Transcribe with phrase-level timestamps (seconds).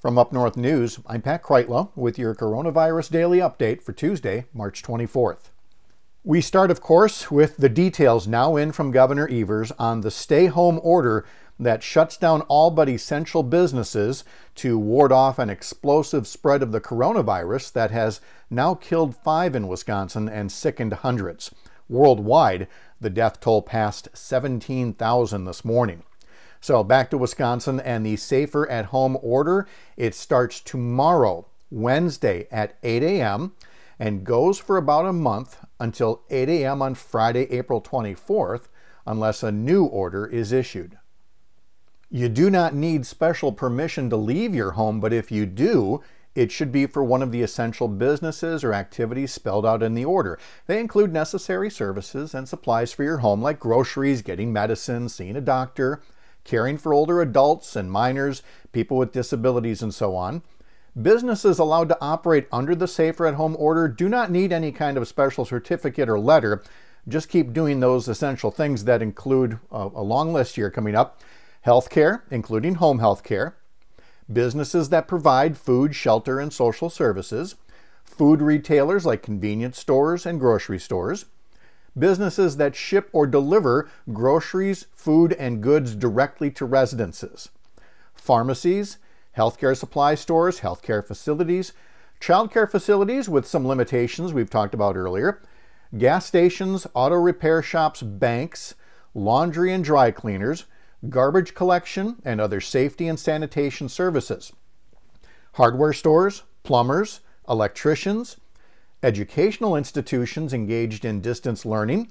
[0.00, 4.80] From Up North News, I'm Pat Kreitlow with your coronavirus daily update for Tuesday, March
[4.80, 5.50] 24th.
[6.22, 10.46] We start, of course, with the details now in from Governor Evers on the stay
[10.46, 11.26] home order
[11.58, 14.22] that shuts down all but essential businesses
[14.54, 19.66] to ward off an explosive spread of the coronavirus that has now killed five in
[19.66, 21.52] Wisconsin and sickened hundreds.
[21.88, 22.68] Worldwide,
[23.00, 26.04] the death toll passed 17,000 this morning.
[26.60, 29.66] So back to Wisconsin and the safer at home order.
[29.96, 33.52] It starts tomorrow, Wednesday at 8 a.m.
[33.98, 36.82] and goes for about a month until 8 a.m.
[36.82, 38.68] on Friday, April 24th,
[39.06, 40.98] unless a new order is issued.
[42.10, 46.02] You do not need special permission to leave your home, but if you do,
[46.34, 50.04] it should be for one of the essential businesses or activities spelled out in the
[50.04, 50.38] order.
[50.66, 55.40] They include necessary services and supplies for your home, like groceries, getting medicine, seeing a
[55.40, 56.00] doctor,
[56.48, 60.42] caring for older adults and minors, people with disabilities, and so on.
[61.00, 64.96] Businesses allowed to operate under the Safer at Home order do not need any kind
[64.96, 66.62] of special certificate or letter.
[67.06, 71.20] Just keep doing those essential things that include a long list here coming up
[71.66, 73.56] healthcare, including home health care,
[74.32, 77.56] businesses that provide food, shelter, and social services,
[78.04, 81.26] food retailers like convenience stores and grocery stores
[81.96, 87.50] businesses that ship or deliver groceries, food, and goods directly to residences,
[88.14, 88.98] pharmacies,
[89.36, 91.72] healthcare supply stores, healthcare facilities,
[92.20, 95.40] childcare facilities with some limitations we've talked about earlier,
[95.96, 98.74] gas stations, auto repair shops, banks,
[99.14, 100.64] laundry and dry cleaners,
[101.08, 104.52] garbage collection, and other safety and sanitation services,
[105.54, 108.36] hardware stores, plumbers, electricians,
[109.02, 112.10] educational institutions engaged in distance learning,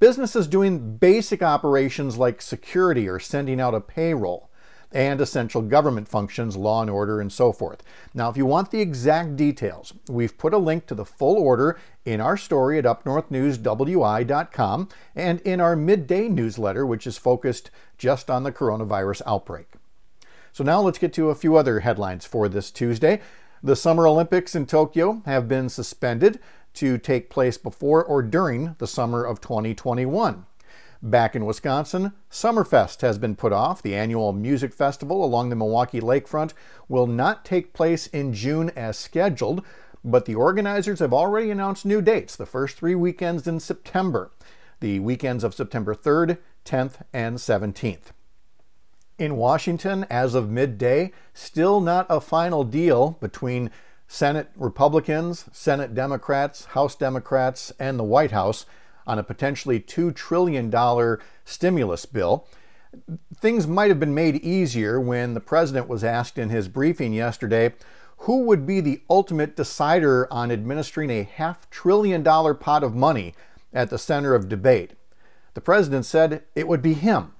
[0.00, 4.48] businesses doing basic operations like security or sending out a payroll,
[4.90, 7.82] and essential government functions, law and order, and so forth.
[8.14, 11.78] Now, if you want the exact details, we've put a link to the full order
[12.04, 18.44] in our story at upnorthnewswi.com and in our midday newsletter, which is focused just on
[18.44, 19.66] the coronavirus outbreak.
[20.52, 23.20] So now let's get to a few other headlines for this Tuesday.
[23.60, 26.38] The Summer Olympics in Tokyo have been suspended
[26.74, 30.46] to take place before or during the summer of 2021.
[31.02, 33.82] Back in Wisconsin, Summerfest has been put off.
[33.82, 36.52] The annual music festival along the Milwaukee lakefront
[36.88, 39.64] will not take place in June as scheduled,
[40.04, 44.30] but the organizers have already announced new dates, the first three weekends in September,
[44.78, 48.12] the weekends of September 3rd, 10th, and 17th.
[49.18, 53.72] In Washington, as of midday, still not a final deal between
[54.06, 58.64] Senate Republicans, Senate Democrats, House Democrats, and the White House
[59.08, 60.72] on a potentially $2 trillion
[61.44, 62.46] stimulus bill.
[63.34, 67.74] Things might have been made easier when the president was asked in his briefing yesterday
[68.18, 73.34] who would be the ultimate decider on administering a half trillion dollar pot of money
[73.72, 74.92] at the center of debate.
[75.54, 77.32] The president said it would be him.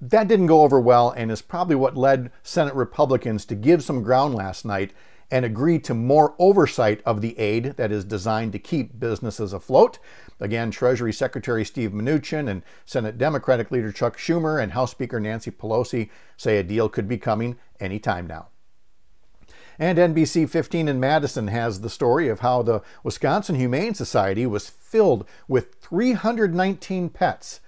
[0.00, 4.02] That didn't go over well and is probably what led Senate Republicans to give some
[4.02, 4.92] ground last night
[5.30, 9.98] and agree to more oversight of the aid that is designed to keep businesses afloat.
[10.40, 15.50] Again, Treasury Secretary Steve Mnuchin and Senate Democratic leader Chuck Schumer and House Speaker Nancy
[15.50, 18.48] Pelosi say a deal could be coming anytime now.
[19.78, 24.68] And NBC 15 in Madison has the story of how the Wisconsin Humane Society was
[24.68, 27.60] filled with 319 pets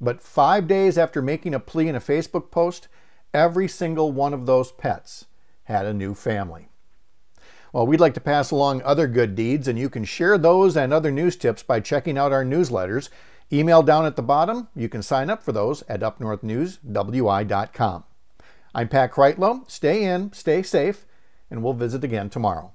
[0.00, 2.88] but five days after making a plea in a Facebook post,
[3.34, 5.26] every single one of those pets
[5.64, 6.68] had a new family.
[7.72, 10.92] Well, we'd like to pass along other good deeds, and you can share those and
[10.92, 13.10] other news tips by checking out our newsletters.
[13.52, 14.68] Email down at the bottom.
[14.74, 18.04] You can sign up for those at upnorthnewswi.com.
[18.74, 19.70] I'm Pat Kreitlow.
[19.70, 21.04] Stay in, stay safe,
[21.50, 22.72] and we'll visit again tomorrow.